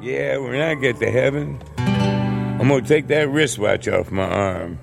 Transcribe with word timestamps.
Yeah, 0.00 0.38
when 0.38 0.60
I 0.60 0.74
get 0.74 1.00
to 1.00 1.10
heaven, 1.10 1.58
I'm 1.76 2.68
gonna 2.68 2.82
take 2.82 3.08
that 3.08 3.28
wristwatch 3.28 3.88
off 3.88 4.10
my 4.10 4.28
arm. 4.28 4.78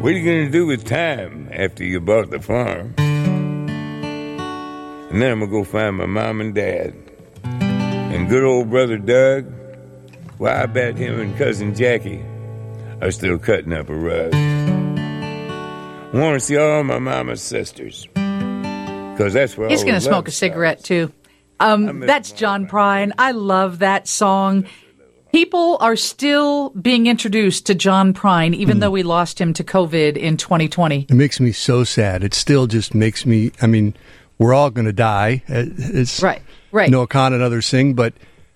What 0.00 0.12
are 0.12 0.16
you 0.16 0.24
gonna 0.24 0.50
do 0.50 0.66
with 0.66 0.84
time 0.84 1.48
after 1.52 1.84
you 1.84 2.00
bought 2.00 2.30
the 2.30 2.40
farm? 2.40 2.94
And 5.08 5.22
then 5.22 5.32
I'm 5.32 5.40
gonna 5.40 5.50
go 5.52 5.62
find 5.62 5.96
my 5.96 6.06
mom 6.06 6.40
and 6.40 6.54
dad. 6.54 6.94
And 7.44 8.28
good 8.28 8.42
old 8.42 8.70
brother 8.70 8.98
Doug, 8.98 9.46
well, 10.38 10.56
I 10.56 10.66
bet 10.66 10.96
him 10.96 11.20
and 11.20 11.36
cousin 11.38 11.74
Jackie 11.74 12.24
are 13.00 13.10
still 13.12 13.38
cutting 13.38 13.72
up 13.72 13.88
a 13.88 13.94
rug. 13.94 14.34
I 14.34 16.10
want 16.12 16.34
to 16.34 16.40
see 16.40 16.56
all 16.56 16.82
my 16.82 16.98
mama's 16.98 17.40
sisters. 17.40 18.08
Because 18.14 19.32
that's 19.32 19.56
where 19.56 19.68
He's 19.68 19.84
going 19.84 19.94
to 19.94 20.00
smoke 20.00 20.26
a 20.26 20.32
cigarette, 20.32 20.82
too. 20.82 21.12
Um, 21.60 22.00
that's 22.00 22.32
John 22.32 22.66
Prine. 22.66 23.12
I 23.18 23.32
love 23.32 23.78
that 23.80 24.08
song. 24.08 24.64
People 25.32 25.76
are 25.80 25.94
still 25.94 26.70
being 26.70 27.06
introduced 27.06 27.66
to 27.66 27.74
John 27.74 28.12
Prine, 28.12 28.52
even 28.54 28.76
Hmm. 28.76 28.80
though 28.80 28.90
we 28.90 29.04
lost 29.04 29.40
him 29.40 29.52
to 29.54 29.62
COVID 29.62 30.16
in 30.16 30.36
2020. 30.36 31.06
It 31.08 31.14
makes 31.14 31.38
me 31.38 31.52
so 31.52 31.84
sad. 31.84 32.24
It 32.24 32.34
still 32.34 32.66
just 32.66 32.94
makes 32.94 33.24
me. 33.24 33.52
I 33.62 33.68
mean, 33.68 33.94
we're 34.38 34.54
all 34.54 34.70
going 34.70 34.86
to 34.86 34.92
die. 34.92 35.42
Uh, 35.48 35.64
It's 35.76 36.20
Right, 36.22 36.42
right. 36.72 36.90
Noah 36.90 37.06
Khan 37.06 37.32
and 37.32 37.42
others 37.42 37.66
sing, 37.66 37.94
but 37.94 38.12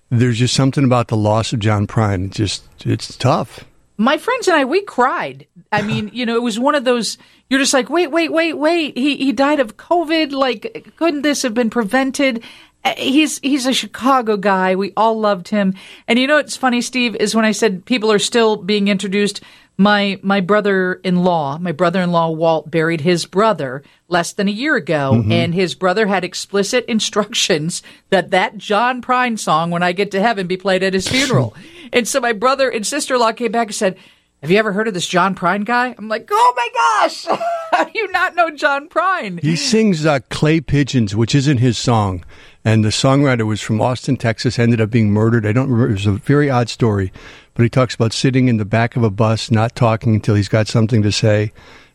there's 0.09 0.37
just 0.39 0.53
something 0.53 0.83
about 0.83 1.07
the 1.07 1.15
loss 1.17 1.53
of 1.53 1.59
John 1.59 1.87
Prine. 1.87 2.25
It 2.25 2.31
just 2.31 2.63
it's 2.85 3.15
tough. 3.15 3.63
My 3.97 4.17
friends 4.17 4.49
and 4.49 4.57
I, 4.57 4.65
we 4.65 4.81
cried. 4.81 5.47
I 5.71 5.81
mean, 5.89 6.09
you 6.11 6.25
know, 6.25 6.35
it 6.35 6.43
was 6.43 6.59
one 6.59 6.75
of 6.75 6.83
those. 6.83 7.17
You're 7.49 7.59
just 7.61 7.73
like, 7.73 7.89
wait, 7.89 8.11
wait, 8.11 8.33
wait, 8.33 8.53
wait. 8.57 8.97
He 8.97 9.15
he 9.15 9.31
died 9.31 9.61
of 9.61 9.77
COVID. 9.77 10.33
Like, 10.33 10.91
couldn't 10.97 11.21
this 11.21 11.43
have 11.43 11.53
been 11.53 11.69
prevented? 11.69 12.43
Uh, 12.85 12.93
He's 12.97 13.39
he's 13.39 13.65
a 13.65 13.73
Chicago 13.73 14.37
guy. 14.37 14.75
We 14.75 14.93
all 14.95 15.19
loved 15.19 15.49
him. 15.49 15.73
And 16.07 16.17
you 16.19 16.27
know 16.27 16.35
what's 16.35 16.55
funny, 16.55 16.81
Steve, 16.81 17.15
is 17.15 17.35
when 17.35 17.43
I 17.43 17.51
said 17.51 17.83
people 17.85 18.11
are 18.11 18.19
still 18.19 18.55
being 18.57 18.87
introduced. 18.87 19.41
My 19.77 20.17
my 20.23 20.39
brother-in-law, 20.39 21.57
my 21.59 21.73
brother-in-law 21.73 22.29
Walt 22.31 22.71
buried 22.71 23.01
his 23.01 23.25
brother 23.25 23.83
less 24.07 24.31
than 24.31 24.47
a 24.47 24.51
year 24.51 24.75
ago, 24.77 25.11
Mhm. 25.15 25.31
and 25.33 25.53
his 25.53 25.75
brother 25.75 26.07
had 26.07 26.23
explicit 26.23 26.85
instructions 26.85 27.83
that 28.09 28.31
that 28.31 28.57
John 28.57 29.01
Prine 29.01 29.37
song, 29.37 29.71
"When 29.71 29.83
I 29.83 29.91
Get 29.91 30.11
to 30.11 30.21
Heaven," 30.21 30.47
be 30.47 30.55
played 30.55 30.81
at 30.83 30.93
his 30.93 31.07
funeral. 31.09 31.53
and 31.91 32.07
so 32.07 32.21
my 32.21 32.31
brother 32.31 32.69
and 32.69 32.87
sister-in-law 32.87 33.33
came 33.33 33.51
back 33.51 33.67
and 33.67 33.75
said, 33.75 33.97
"Have 34.41 34.49
you 34.51 34.57
ever 34.57 34.71
heard 34.71 34.87
of 34.87 34.93
this 34.93 35.07
John 35.07 35.35
Prine 35.35 35.65
guy?" 35.65 35.93
I'm 35.97 36.07
like, 36.07 36.29
"Oh 36.31 36.53
my 36.55 36.69
gosh, 36.73 37.25
how 37.75 37.83
do 37.85 37.91
you 37.93 38.11
not 38.11 38.35
know 38.35 38.49
John 38.51 38.89
Prine?" 38.89 39.41
He 39.41 39.55
sings 39.55 40.05
uh, 40.05 40.19
"Clay 40.29 40.61
Pigeons," 40.61 41.15
which 41.15 41.35
isn't 41.35 41.57
his 41.57 41.77
song, 41.77 42.23
and 42.63 42.83
the 42.83 42.89
songwriter 42.89 43.45
was 43.45 43.61
from 43.61 43.81
Austin, 43.81 44.17
Texas. 44.17 44.57
Ended 44.59 44.81
up 44.81 44.89
being 44.89 45.11
murdered. 45.11 45.45
I 45.45 45.51
don't 45.51 45.69
remember. 45.69 45.89
It 45.89 45.93
was 45.93 46.05
a 46.05 46.13
very 46.13 46.49
odd 46.49 46.69
story, 46.69 47.11
but 47.53 47.63
he 47.63 47.69
talks 47.69 47.95
about 47.95 48.13
sitting 48.13 48.47
in 48.47 48.57
the 48.57 48.65
back 48.65 48.95
of 48.95 49.03
a 49.03 49.09
bus, 49.09 49.51
not 49.51 49.75
talking 49.75 50.15
until 50.15 50.35
he's 50.35 50.49
got 50.49 50.67
something 50.67 51.01
to 51.03 51.11
say, 51.11 51.51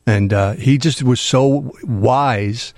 and 0.06 0.32
uh, 0.32 0.52
he 0.52 0.78
just 0.78 1.02
was 1.02 1.20
so 1.20 1.72
wise 1.84 2.74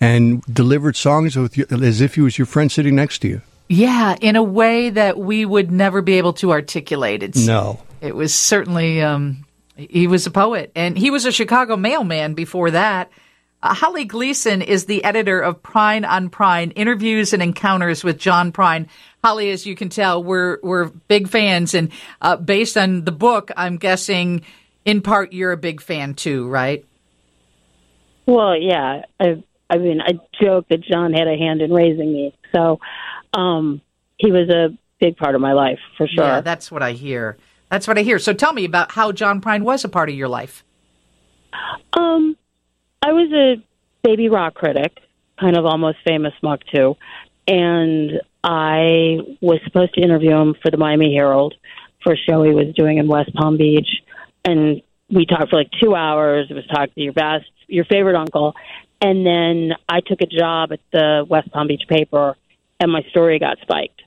and 0.00 0.42
delivered 0.42 0.96
songs 0.96 1.36
with 1.36 1.56
you 1.56 1.66
as 1.70 2.00
if 2.00 2.14
he 2.16 2.20
was 2.20 2.38
your 2.38 2.46
friend 2.46 2.70
sitting 2.70 2.94
next 2.94 3.18
to 3.20 3.28
you. 3.28 3.42
Yeah, 3.68 4.16
in 4.20 4.36
a 4.36 4.42
way 4.42 4.90
that 4.90 5.18
we 5.18 5.44
would 5.44 5.72
never 5.72 6.02
be 6.02 6.14
able 6.18 6.34
to 6.34 6.52
articulate. 6.52 7.22
It's, 7.22 7.46
No. 7.46 7.80
It 8.00 8.14
was 8.14 8.34
certainly, 8.34 9.00
um, 9.02 9.45
he 9.76 10.06
was 10.06 10.26
a 10.26 10.30
poet 10.30 10.72
and 10.74 10.96
he 10.96 11.10
was 11.10 11.24
a 11.24 11.32
Chicago 11.32 11.76
mailman 11.76 12.34
before 12.34 12.70
that. 12.70 13.10
Uh, 13.62 13.74
Holly 13.74 14.04
Gleason 14.04 14.62
is 14.62 14.84
the 14.84 15.02
editor 15.04 15.40
of 15.40 15.62
Prine 15.62 16.06
on 16.06 16.30
Prine, 16.30 16.72
interviews 16.76 17.32
and 17.32 17.42
encounters 17.42 18.04
with 18.04 18.18
John 18.18 18.52
Prine. 18.52 18.88
Holly, 19.24 19.50
as 19.50 19.66
you 19.66 19.74
can 19.74 19.88
tell, 19.88 20.22
we're, 20.22 20.58
we're 20.62 20.86
big 20.86 21.28
fans 21.28 21.74
and, 21.74 21.90
uh, 22.20 22.36
based 22.36 22.76
on 22.76 23.04
the 23.04 23.12
book, 23.12 23.50
I'm 23.56 23.76
guessing 23.76 24.42
in 24.84 25.02
part 25.02 25.32
you're 25.32 25.52
a 25.52 25.56
big 25.56 25.80
fan 25.80 26.14
too, 26.14 26.48
right? 26.48 26.84
Well, 28.26 28.56
yeah. 28.56 29.02
I, 29.18 29.42
I 29.68 29.78
mean, 29.78 30.00
I 30.00 30.12
joke 30.40 30.68
that 30.68 30.82
John 30.82 31.12
had 31.12 31.26
a 31.26 31.36
hand 31.36 31.60
in 31.60 31.72
raising 31.72 32.12
me, 32.12 32.34
so 32.54 32.78
um, 33.34 33.80
he 34.16 34.30
was 34.30 34.48
a 34.48 34.76
big 35.00 35.16
part 35.16 35.34
of 35.34 35.40
my 35.40 35.52
life 35.52 35.78
for 35.96 36.06
sure. 36.06 36.24
Yeah, 36.24 36.40
that's 36.40 36.70
what 36.70 36.82
I 36.82 36.92
hear. 36.92 37.36
That's 37.70 37.88
what 37.88 37.98
I 37.98 38.02
hear. 38.02 38.18
So 38.18 38.32
tell 38.32 38.52
me 38.52 38.64
about 38.64 38.92
how 38.92 39.12
John 39.12 39.40
Prine 39.40 39.62
was 39.62 39.84
a 39.84 39.88
part 39.88 40.08
of 40.08 40.14
your 40.14 40.28
life. 40.28 40.64
Um, 41.96 42.36
I 43.02 43.12
was 43.12 43.32
a 43.32 43.62
baby 44.06 44.28
rock 44.28 44.54
critic, 44.54 44.98
kind 45.40 45.56
of 45.56 45.64
almost 45.64 45.98
famous 46.06 46.32
muck 46.42 46.60
too, 46.72 46.96
and 47.48 48.20
I 48.44 49.18
was 49.40 49.60
supposed 49.64 49.94
to 49.94 50.00
interview 50.00 50.30
him 50.30 50.54
for 50.62 50.70
the 50.70 50.76
Miami 50.76 51.14
Herald 51.14 51.54
for 52.02 52.12
a 52.12 52.16
show 52.16 52.42
he 52.42 52.52
was 52.52 52.74
doing 52.76 52.98
in 52.98 53.08
West 53.08 53.34
Palm 53.34 53.56
Beach, 53.56 53.88
and 54.44 54.82
we 55.10 55.26
talked 55.26 55.50
for 55.50 55.56
like 55.56 55.70
two 55.82 55.94
hours. 55.94 56.46
It 56.50 56.54
was 56.54 56.66
talk 56.66 56.94
to 56.94 57.00
your 57.00 57.12
best, 57.12 57.50
your 57.66 57.84
favorite 57.84 58.16
uncle, 58.16 58.54
and 59.00 59.26
then 59.26 59.72
I 59.88 60.00
took 60.00 60.20
a 60.20 60.26
job 60.26 60.72
at 60.72 60.80
the 60.92 61.26
West 61.28 61.50
Palm 61.52 61.66
Beach 61.68 61.82
paper, 61.88 62.36
and 62.78 62.92
my 62.92 63.02
story 63.10 63.38
got 63.38 63.58
spiked. 63.62 64.02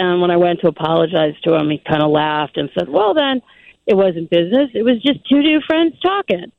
And 0.00 0.20
when 0.20 0.30
I 0.30 0.36
went 0.36 0.60
to 0.60 0.68
apologize 0.68 1.34
to 1.42 1.54
him, 1.54 1.70
he 1.70 1.78
kind 1.78 2.02
of 2.02 2.10
laughed 2.10 2.56
and 2.56 2.70
said, 2.78 2.88
"Well, 2.88 3.14
then." 3.14 3.42
It 3.90 3.96
wasn't 3.96 4.28
business. 4.28 4.68
It 4.74 4.82
was 4.82 5.00
just 5.00 5.26
two 5.30 5.38
new 5.38 5.62
friends 5.66 5.98
talking 6.00 6.52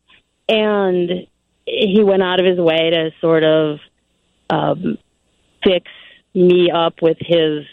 and 0.49 1.27
he 1.65 2.03
went 2.03 2.23
out 2.23 2.39
of 2.39 2.45
his 2.45 2.57
way 2.57 2.89
to 2.89 3.11
sort 3.21 3.43
of 3.43 3.77
um, 4.49 4.97
fix 5.63 5.85
me 6.33 6.71
up 6.71 6.95
with 7.01 7.17
his 7.19 7.65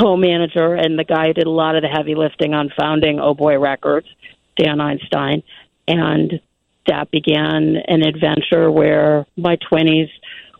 co-manager 0.00 0.74
and 0.74 0.98
the 0.98 1.04
guy 1.04 1.26
who 1.26 1.32
did 1.34 1.46
a 1.46 1.50
lot 1.50 1.76
of 1.76 1.82
the 1.82 1.88
heavy 1.88 2.14
lifting 2.14 2.54
on 2.54 2.72
founding 2.78 3.20
Oh 3.20 3.34
Boy 3.34 3.58
Records, 3.58 4.06
Dan 4.56 4.80
Einstein, 4.80 5.42
and 5.86 6.40
that 6.86 7.10
began 7.10 7.76
an 7.86 8.02
adventure 8.02 8.70
where 8.70 9.26
my 9.36 9.56
twenties 9.68 10.08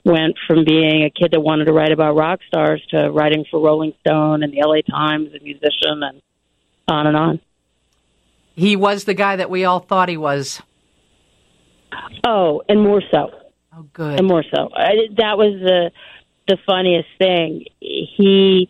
went 0.05 0.37
from 0.47 0.65
being 0.65 1.05
a 1.05 1.11
kid 1.11 1.33
that 1.33 1.41
wanted 1.41 1.67
to 1.67 1.73
write 1.73 1.93
about 1.93 2.17
rock 2.17 2.41
stars 2.47 2.83
to 2.91 3.11
writing 3.11 3.45
for 3.51 3.61
Rolling 3.61 3.95
Stone 4.01 4.43
and 4.43 4.53
the 4.53 4.63
LA 4.65 4.81
Times, 4.83 5.31
a 5.35 5.43
musician, 5.43 6.03
and 6.03 6.23
on 6.89 7.07
and 7.07 7.17
on. 7.17 7.41
He 8.55 8.77
was 8.77 9.05
the 9.05 9.15
guy 9.15 9.37
that 9.37 9.49
we 9.49 9.65
all 9.65 9.81
thought 9.81 10.09
he 10.09 10.17
was. 10.17 10.61
Oh, 12.27 12.63
and 12.69 12.83
more 12.83 13.03
so. 13.11 13.31
Oh, 13.75 13.87
good. 13.93 14.19
And 14.19 14.29
more 14.29 14.45
so. 14.55 14.71
I, 14.75 15.09
that 15.17 15.39
was 15.39 15.61
the 15.61 15.91
the 16.49 16.59
funniest 16.67 17.09
thing. 17.19 17.67
He 17.81 18.69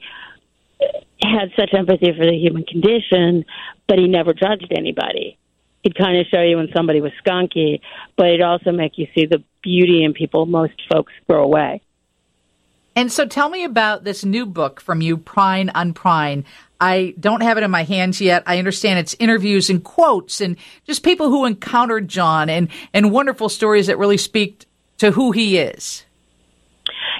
had 1.22 1.50
such 1.56 1.70
empathy 1.72 2.12
for 2.16 2.26
the 2.26 2.37
human 2.37 2.64
condition, 2.64 3.44
but 3.88 3.99
he 3.99 4.09
never 4.09 4.34
judged 4.34 4.72
anybody. 4.76 5.38
He'd 5.82 5.97
kind 5.97 6.19
of 6.19 6.26
show 6.26 6.41
you 6.41 6.56
when 6.56 6.69
somebody 6.75 7.00
was 7.00 7.12
skunky, 7.25 7.81
but 8.16 8.26
it'd 8.26 8.43
also 8.43 8.70
make 8.70 8.98
you 8.98 9.06
see 9.15 9.26
the 9.26 9.43
beauty 9.62 10.04
in 10.04 10.12
people 10.12 10.47
most 10.47 10.75
folks 10.91 11.12
throw 11.26 11.43
away. 11.43 11.82
And 12.94 13.10
so 13.10 13.26
tell 13.26 13.48
me 13.48 13.65
about 13.65 14.04
this 14.04 14.25
new 14.25 14.44
book 14.44 14.81
from 14.81 15.00
you, 15.00 15.16
Prine 15.16 15.70
on 15.75 15.94
Prine. 15.94 16.44
I 16.81 17.15
don't 17.19 17.43
have 17.43 17.56
it 17.56 17.65
in 17.65 17.70
my 17.70 17.84
hands 17.84 18.20
yet. 18.20 18.43
I 18.47 18.59
understand 18.59 18.98
it's 18.98 19.16
interviews 19.19 19.70
and 19.70 19.82
quotes 19.82 20.41
and 20.41 20.56
just 20.84 21.03
people 21.03 21.31
who 21.31 21.47
encountered 21.47 22.09
John 22.09 22.50
and, 22.50 22.69
and 22.93 23.10
wonderful 23.10 23.49
stories 23.49 23.87
that 23.87 23.99
really 23.99 24.19
speak 24.19 24.66
to 24.99 25.12
who 25.12 25.32
he 25.32 25.59
is. 25.59 26.04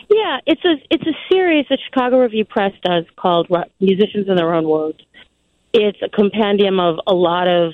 Yeah, 0.09 0.39
it's 0.47 0.65
a 0.65 0.75
it's 0.91 1.07
a 1.07 1.17
series 1.31 1.65
that 1.71 1.79
Chicago 1.89 2.21
Review 2.21 2.45
Press 2.45 2.73
does 2.85 3.05
called 3.17 3.49
Musicians 3.81 4.29
in 4.29 4.37
Their 4.37 4.53
Own 4.53 4.69
Words. 4.69 4.99
It's 5.73 5.99
a 6.03 6.09
compendium 6.09 6.79
of 6.79 6.99
a 7.07 7.15
lot 7.15 7.49
of 7.49 7.73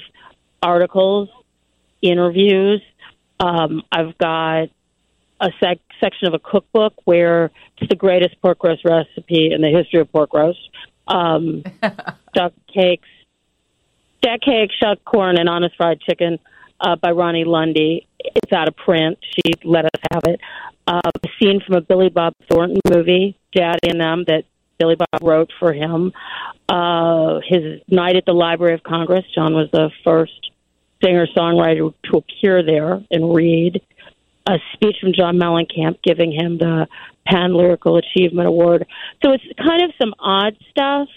articles, 0.62 1.28
interviews. 2.02 2.82
Um, 3.40 3.82
I've 3.92 4.16
got 4.18 4.68
a 5.40 5.50
sec- 5.60 5.78
section 6.00 6.28
of 6.28 6.34
a 6.34 6.38
cookbook 6.38 6.94
where 7.04 7.50
it's 7.78 7.88
the 7.88 7.96
greatest 7.96 8.40
pork 8.40 8.62
roast 8.62 8.84
recipe 8.84 9.52
in 9.52 9.60
the 9.60 9.68
history 9.68 10.00
of 10.00 10.10
pork 10.10 10.32
roast. 10.34 10.58
Um, 11.06 11.62
duck 12.34 12.52
cakes, 12.72 13.08
duck 14.22 14.40
cake, 14.40 14.70
shuck 14.78 15.04
corn, 15.04 15.38
and 15.38 15.48
honest 15.48 15.76
fried 15.76 16.00
chicken 16.00 16.38
uh, 16.80 16.96
by 16.96 17.10
Ronni 17.10 17.46
Lundy. 17.46 18.06
It's 18.18 18.52
out 18.52 18.68
of 18.68 18.76
print. 18.76 19.18
She 19.22 19.52
let 19.64 19.84
us 19.84 20.00
have 20.12 20.22
it. 20.24 20.40
Uh, 20.86 21.00
a 21.04 21.28
scene 21.38 21.60
from 21.64 21.76
a 21.76 21.80
Billy 21.80 22.08
Bob 22.08 22.32
Thornton 22.50 22.80
movie, 22.88 23.38
Daddy 23.54 23.90
and 23.90 24.00
Them, 24.00 24.24
that 24.26 24.44
Billy 24.78 24.96
Bob 24.96 25.22
wrote 25.22 25.50
for 25.58 25.72
him. 25.72 26.12
Uh, 26.68 27.40
his 27.46 27.80
night 27.88 28.16
at 28.16 28.24
the 28.26 28.32
Library 28.32 28.74
of 28.74 28.82
Congress. 28.82 29.24
John 29.34 29.54
was 29.54 29.68
the 29.72 29.90
first 30.04 30.47
singer 31.02 31.26
songwriter 31.36 31.92
to 32.10 32.16
appear 32.18 32.62
there 32.62 33.02
and 33.10 33.34
read. 33.34 33.80
A 34.46 34.56
speech 34.72 34.96
from 35.00 35.12
John 35.12 35.38
Mellencamp 35.38 35.98
giving 36.02 36.32
him 36.32 36.56
the 36.56 36.86
PEN 37.26 37.52
Lyrical 37.52 37.98
Achievement 37.98 38.48
Award. 38.48 38.86
So 39.22 39.32
it's 39.32 39.44
kind 39.58 39.82
of 39.82 39.90
some 40.00 40.14
odd 40.18 40.56
stuff. 40.70 41.08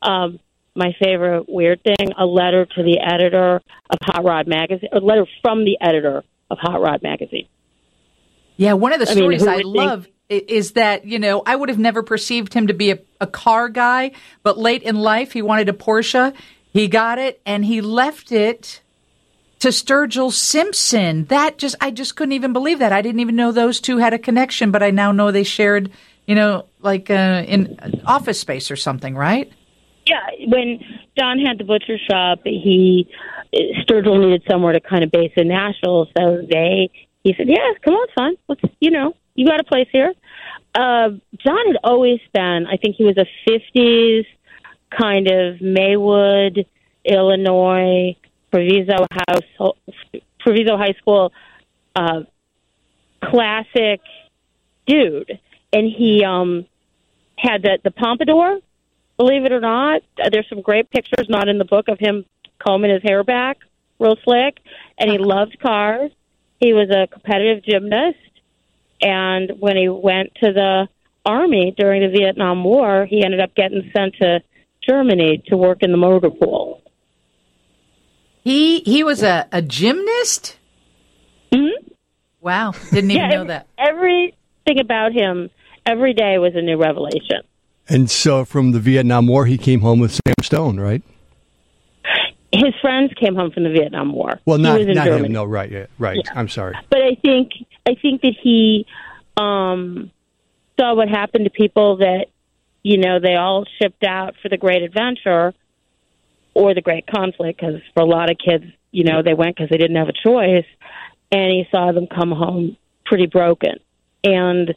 Um, 0.00 0.38
my 0.74 0.94
favorite 1.02 1.48
weird 1.48 1.82
thing, 1.82 2.12
a 2.16 2.24
letter 2.24 2.64
to 2.64 2.82
the 2.82 2.98
editor 3.00 3.56
of 3.90 3.98
Hot 4.02 4.24
Rod 4.24 4.46
Magazine, 4.46 4.88
a 4.92 5.00
letter 5.00 5.26
from 5.42 5.64
the 5.64 5.76
editor 5.80 6.24
of 6.50 6.58
Hot 6.58 6.80
Rod 6.80 7.02
Magazine. 7.02 7.46
Yeah, 8.56 8.72
one 8.72 8.92
of 8.92 9.00
the 9.00 9.06
I 9.06 9.14
mean, 9.14 9.22
stories 9.22 9.42
who 9.42 9.48
I 9.48 9.56
would 9.56 9.62
think- 9.64 9.76
love 9.76 10.08
is 10.30 10.72
that, 10.72 11.06
you 11.06 11.18
know, 11.18 11.42
I 11.46 11.56
would 11.56 11.68
have 11.68 11.78
never 11.78 12.02
perceived 12.02 12.52
him 12.54 12.66
to 12.66 12.74
be 12.74 12.90
a, 12.90 12.98
a 13.20 13.26
car 13.26 13.68
guy, 13.68 14.12
but 14.42 14.58
late 14.58 14.82
in 14.82 14.96
life, 14.96 15.32
he 15.32 15.42
wanted 15.42 15.68
a 15.68 15.72
Porsche. 15.72 16.34
He 16.72 16.86
got 16.86 17.18
it 17.18 17.40
and 17.46 17.64
he 17.64 17.80
left 17.80 18.30
it 18.30 18.82
to 19.60 19.68
Sturgill 19.68 20.32
Simpson. 20.32 21.24
That 21.26 21.58
just, 21.58 21.76
I 21.80 21.90
just 21.90 22.16
couldn't 22.16 22.32
even 22.32 22.52
believe 22.52 22.78
that. 22.78 22.92
I 22.92 23.02
didn't 23.02 23.20
even 23.20 23.36
know 23.36 23.52
those 23.52 23.80
two 23.80 23.98
had 23.98 24.14
a 24.14 24.18
connection, 24.18 24.70
but 24.70 24.82
I 24.82 24.90
now 24.90 25.12
know 25.12 25.30
they 25.30 25.44
shared, 25.44 25.90
you 26.26 26.34
know, 26.34 26.66
like 26.80 27.10
uh, 27.10 27.44
in 27.46 27.78
office 28.06 28.40
space 28.40 28.70
or 28.70 28.76
something, 28.76 29.16
right? 29.16 29.50
Yeah, 30.06 30.24
when 30.46 30.80
John 31.18 31.38
had 31.38 31.58
the 31.58 31.64
butcher 31.64 31.98
shop, 32.10 32.40
he 32.44 33.08
Sturgill 33.54 34.20
needed 34.20 34.42
somewhere 34.50 34.72
to 34.72 34.80
kind 34.80 35.04
of 35.04 35.10
base 35.10 35.32
in 35.36 35.48
Nashville, 35.48 36.06
so 36.16 36.46
they 36.50 36.90
he 37.24 37.34
said, 37.36 37.48
"Yeah, 37.48 37.72
come 37.84 37.94
on, 37.94 38.08
son. 38.18 38.36
Let's 38.48 38.62
you 38.80 38.90
know, 38.90 39.14
you 39.34 39.46
got 39.46 39.60
a 39.60 39.64
place 39.64 39.88
here." 39.92 40.14
Uh, 40.74 41.10
John 41.44 41.66
had 41.66 41.76
always 41.82 42.20
been, 42.32 42.66
I 42.66 42.76
think 42.76 42.96
he 42.96 43.04
was 43.04 43.16
a 43.18 43.26
'50s 43.50 44.24
kind 44.98 45.30
of 45.30 45.60
Maywood, 45.60 46.66
Illinois, 47.04 48.16
Proviso 48.50 49.06
House, 49.10 49.72
Proviso 50.40 50.76
High 50.76 50.94
School, 51.00 51.32
uh, 51.94 52.20
classic 53.22 54.00
dude, 54.86 55.38
and 55.72 55.86
he 55.86 56.24
um 56.24 56.66
had 57.36 57.62
the 57.62 57.78
the 57.84 57.90
pompadour. 57.90 58.60
Believe 59.16 59.44
it 59.44 59.52
or 59.52 59.60
not, 59.60 60.02
there's 60.30 60.48
some 60.48 60.62
great 60.62 60.90
pictures, 60.90 61.28
not 61.28 61.48
in 61.48 61.58
the 61.58 61.64
book, 61.64 61.88
of 61.88 61.98
him 61.98 62.24
combing 62.64 62.92
his 62.92 63.02
hair 63.02 63.24
back, 63.24 63.58
real 63.98 64.16
slick, 64.22 64.58
and 64.96 65.10
he 65.10 65.18
loved 65.18 65.58
cars. 65.60 66.12
He 66.60 66.72
was 66.72 66.88
a 66.90 67.08
competitive 67.08 67.64
gymnast, 67.64 68.16
and 69.00 69.52
when 69.58 69.76
he 69.76 69.88
went 69.88 70.34
to 70.36 70.52
the 70.52 70.88
army 71.24 71.74
during 71.76 72.02
the 72.02 72.16
Vietnam 72.16 72.64
War, 72.64 73.06
he 73.06 73.24
ended 73.24 73.40
up 73.40 73.54
getting 73.54 73.90
sent 73.94 74.14
to 74.20 74.40
Germany 74.88 75.42
to 75.48 75.56
work 75.56 75.82
in 75.82 75.90
the 75.90 75.98
motor 75.98 76.30
pool. 76.30 76.82
He 78.48 78.80
he 78.80 79.04
was 79.04 79.22
a, 79.22 79.46
a 79.52 79.60
gymnast. 79.60 80.56
Mm-hmm. 81.52 81.92
Wow, 82.40 82.72
didn't 82.90 83.10
even 83.10 83.30
yeah, 83.30 83.36
know 83.36 83.44
that. 83.44 83.66
Everything 83.76 84.80
about 84.80 85.12
him 85.12 85.50
every 85.84 86.14
day 86.14 86.38
was 86.38 86.54
a 86.54 86.62
new 86.62 86.78
revelation. 86.78 87.42
And 87.90 88.10
so, 88.10 88.46
from 88.46 88.72
the 88.72 88.80
Vietnam 88.80 89.26
War, 89.26 89.44
he 89.44 89.58
came 89.58 89.82
home 89.82 90.00
with 90.00 90.12
Sam 90.12 90.34
Stone, 90.40 90.80
right? 90.80 91.02
his 92.50 92.74
friends 92.80 93.12
came 93.20 93.34
home 93.34 93.50
from 93.50 93.64
the 93.64 93.70
Vietnam 93.70 94.14
War. 94.14 94.40
Well, 94.46 94.56
not 94.56 94.80
not 94.80 95.04
Germany. 95.04 95.26
him. 95.26 95.32
No, 95.32 95.44
right, 95.44 95.70
yeah, 95.70 95.86
right. 95.98 96.16
Yeah. 96.16 96.32
I'm 96.34 96.48
sorry. 96.48 96.74
But 96.88 97.02
I 97.02 97.16
think 97.16 97.52
I 97.86 97.96
think 98.00 98.22
that 98.22 98.34
he 98.42 98.86
um, 99.36 100.10
saw 100.80 100.94
what 100.94 101.10
happened 101.10 101.44
to 101.44 101.50
people 101.50 101.98
that 101.98 102.28
you 102.82 102.96
know 102.96 103.20
they 103.20 103.34
all 103.34 103.66
shipped 103.78 104.04
out 104.04 104.36
for 104.40 104.48
the 104.48 104.56
great 104.56 104.82
adventure 104.82 105.52
or 106.58 106.74
the 106.74 106.80
great 106.80 107.06
conflict 107.06 107.60
because 107.60 107.80
for 107.94 108.02
a 108.02 108.06
lot 108.06 108.30
of 108.30 108.36
kids, 108.38 108.64
you 108.90 109.04
know, 109.04 109.22
they 109.22 109.34
went 109.34 109.56
because 109.56 109.70
they 109.70 109.78
didn't 109.78 109.96
have 109.96 110.08
a 110.08 110.28
choice, 110.28 110.66
and 111.30 111.50
he 111.50 111.64
saw 111.70 111.92
them 111.92 112.06
come 112.06 112.30
home 112.30 112.76
pretty 113.04 113.26
broken 113.26 113.74
and 114.24 114.74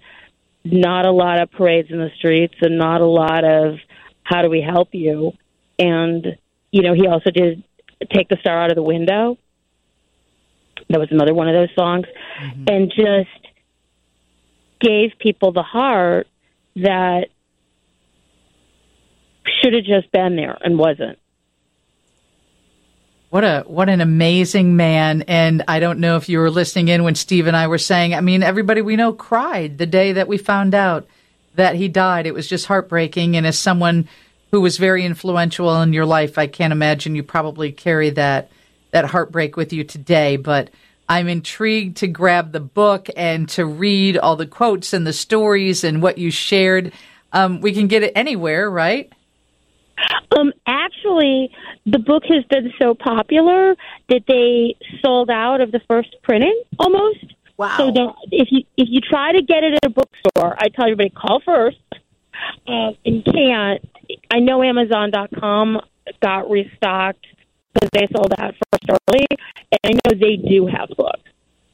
not 0.64 1.06
a 1.06 1.12
lot 1.12 1.42
of 1.42 1.52
parades 1.52 1.90
in 1.90 1.98
the 1.98 2.12
streets 2.18 2.54
and 2.62 2.78
not 2.78 3.02
a 3.02 3.06
lot 3.06 3.44
of 3.44 3.76
how 4.24 4.42
do 4.42 4.50
we 4.50 4.62
help 4.62 4.90
you 4.92 5.32
and 5.80 6.38
you 6.72 6.82
know, 6.82 6.94
he 6.94 7.08
also 7.08 7.30
did 7.30 7.64
Take 8.14 8.30
the 8.30 8.38
Star 8.40 8.64
Out 8.64 8.72
of 8.72 8.76
the 8.76 8.84
Window. 8.84 9.38
That 10.90 11.00
was 11.00 11.10
another 11.12 11.34
one 11.34 11.48
of 11.48 11.54
those 11.54 11.74
songs. 11.76 12.06
Mm-hmm. 12.42 12.64
And 12.68 12.90
just 12.90 13.48
gave 14.80 15.12
people 15.20 15.52
the 15.52 15.64
heart 15.64 16.28
that 16.78 17.26
should 19.62 19.74
have 19.74 19.84
just 19.84 20.12
been 20.12 20.36
there 20.36 20.58
and 20.62 20.80
wasn't. 20.80 21.20
What 23.32 23.44
a 23.44 23.64
what 23.66 23.90
an 23.90 24.02
amazing 24.02 24.76
man! 24.76 25.24
And 25.24 25.64
I 25.68 25.80
don't 25.80 26.00
know 26.00 26.18
if 26.18 26.30
you 26.30 26.38
were 26.38 26.52
listening 26.52 26.90
in 26.90 27.04
when 27.04 27.16
Steve 27.16 27.48
and 27.48 27.58
I 27.58 27.68
were 27.68 27.80
saying. 27.80 28.14
I 28.14 28.22
mean, 28.22 28.44
everybody 28.44 28.82
we 28.82 28.96
know 28.96 29.14
cried 29.14 29.80
the 29.80 29.86
day 29.86 30.12
that 30.12 30.28
we 30.28 30.38
found 30.38 30.76
out 30.76 31.08
that 31.56 31.76
he 31.76 31.88
died. 31.88 32.28
It 32.28 32.34
was 32.34 32.48
just 32.48 32.68
heartbreaking. 32.68 33.36
And 33.36 33.48
as 33.48 33.58
someone 33.58 34.08
who 34.52 34.62
was 34.62 34.78
very 34.78 35.06
influential 35.06 35.82
in 35.82 35.94
your 35.94 36.06
life. 36.06 36.38
I 36.38 36.48
can't 36.48 36.74
imagine 36.74 37.16
you 37.16 37.24
probably 37.24 37.72
carry 37.72 38.10
that 38.12 38.52
that 38.92 39.06
heartbreak 39.06 39.56
with 39.56 39.72
you 39.72 39.86
today, 39.86 40.36
but 40.36 40.70
I'm 41.08 41.30
intrigued 41.30 41.98
to 41.98 42.08
grab 42.08 42.52
the 42.52 42.60
book 42.60 43.08
and 43.16 43.48
to 43.50 43.66
read 43.66 44.18
all 44.18 44.36
the 44.36 44.46
quotes 44.46 44.92
and 44.92 45.08
the 45.08 45.14
stories 45.14 45.86
and 45.86 46.02
what 46.02 46.18
you 46.18 46.30
shared. 46.30 46.92
Um, 47.32 47.62
we 47.62 47.72
can 47.72 47.88
get 47.88 48.04
it 48.04 48.12
anywhere, 48.14 48.70
right? 48.70 49.12
Um, 50.38 50.54
actually, 50.66 51.52
the 51.86 52.00
book 52.00 52.24
has 52.30 52.44
been 52.46 52.72
so 52.80 52.94
popular 52.94 53.76
that 54.10 54.24
they 54.28 54.76
sold 55.04 55.30
out 55.30 55.62
of 55.62 55.72
the 55.72 55.82
first 55.90 56.16
printing 56.24 56.64
almost. 56.80 57.34
Wow! 57.58 57.78
So 57.78 58.16
if 58.32 58.48
you 58.52 58.64
if 58.78 58.88
you 58.90 59.02
try 59.02 59.34
to 59.34 59.42
get 59.42 59.64
it 59.64 59.74
at 59.74 59.86
a 59.86 59.90
bookstore, 59.90 60.56
I 60.58 60.70
tell 60.70 60.86
everybody 60.86 61.10
call 61.10 61.42
first. 61.46 61.78
Uh, 62.68 62.92
and 63.06 63.24
can't 63.26 63.84
I 64.30 64.40
know 64.40 64.64
Amazon.com 64.64 65.80
got 66.22 66.50
restocked 66.50 67.26
because 67.74 67.90
they 67.94 68.08
sold 68.16 68.34
out 68.38 68.54
first 68.72 69.00
early, 69.10 69.26
and 69.72 69.80
I 69.84 69.92
know 69.94 70.20
they 70.20 70.36
do 70.36 70.68
have 70.68 70.90
books. 70.98 71.30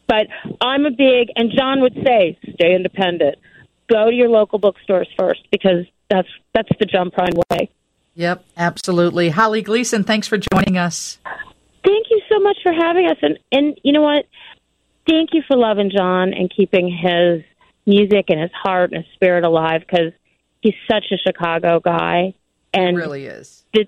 But 0.08 0.28
I'm 0.62 0.86
a 0.86 0.92
big, 0.92 1.30
and 1.36 1.52
John 1.52 1.82
would 1.82 1.96
say, 2.06 2.38
stay 2.54 2.76
independent. 2.76 3.38
Go 3.90 4.10
to 4.10 4.16
your 4.16 4.30
local 4.30 4.60
bookstores 4.60 5.08
first 5.18 5.42
because 5.52 5.86
that's 6.10 6.28
that's 6.54 6.70
the 6.80 6.86
John 6.86 7.10
Prine 7.10 7.36
way. 7.50 7.70
Yep, 8.18 8.46
absolutely. 8.58 9.30
Holly 9.30 9.62
Gleason, 9.62 10.04
thanks 10.04 10.28
for 10.28 10.40
joining 10.40 10.76
us. 10.76 11.20
Thank 11.86 12.08
you 12.10 12.20
so 12.28 12.40
much 12.40 12.58
for 12.64 12.74
having 12.74 13.06
us, 13.06 13.18
and 13.22 13.38
and 13.52 13.80
you 13.84 13.94
know 13.94 14.02
what? 14.02 14.26
Thank 15.08 15.30
you 15.34 15.44
for 15.48 15.56
loving 15.56 15.92
John 15.96 16.34
and 16.34 16.52
keeping 16.54 16.90
his 16.90 17.44
music 17.86 18.26
and 18.30 18.42
his 18.42 18.50
heart 18.52 18.92
and 18.92 19.04
his 19.04 19.14
spirit 19.14 19.44
alive 19.44 19.82
because 19.82 20.14
he's 20.62 20.74
such 20.90 21.06
a 21.12 21.18
Chicago 21.18 21.80
guy, 21.80 22.34
and 22.74 22.98
it 22.98 23.00
really 23.00 23.28
is. 23.28 23.64
This, 23.72 23.86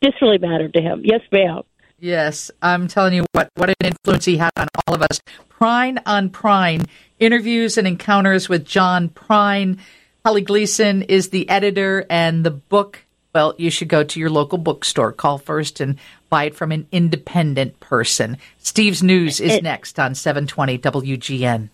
this 0.00 0.12
really 0.22 0.38
mattered 0.38 0.72
to 0.74 0.80
him. 0.80 1.02
Yes, 1.04 1.20
ma'am. 1.32 1.62
Yes, 1.98 2.52
I'm 2.62 2.86
telling 2.86 3.14
you 3.14 3.26
what, 3.32 3.50
what 3.56 3.70
an 3.70 3.74
influence 3.82 4.24
he 4.24 4.36
had 4.36 4.52
on 4.56 4.68
all 4.86 4.94
of 4.94 5.02
us. 5.02 5.20
Prine 5.50 6.00
on 6.06 6.30
Prine, 6.30 6.86
interviews 7.18 7.76
and 7.76 7.88
encounters 7.88 8.48
with 8.48 8.64
John 8.64 9.08
Prine. 9.08 9.78
Holly 10.24 10.42
Gleason 10.42 11.02
is 11.02 11.30
the 11.30 11.48
editor, 11.48 12.06
and 12.08 12.44
the 12.44 12.52
book, 12.52 13.04
well, 13.34 13.54
you 13.58 13.70
should 13.70 13.88
go 13.88 14.04
to 14.04 14.20
your 14.20 14.30
local 14.30 14.58
bookstore. 14.58 15.10
Call 15.12 15.38
first 15.38 15.80
and 15.80 15.98
buy 16.30 16.44
it 16.44 16.54
from 16.54 16.70
an 16.72 16.86
independent 16.92 17.80
person. 17.80 18.38
Steve's 18.58 19.02
News 19.02 19.40
is 19.40 19.54
it, 19.54 19.62
next 19.62 19.98
on 19.98 20.14
720 20.14 20.78
WGN. 20.78 21.70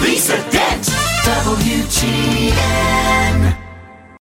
Lisa 0.00 0.36
Dent, 0.50 0.84
WGN. 1.24 2.84